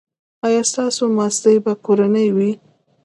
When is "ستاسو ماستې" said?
0.71-1.53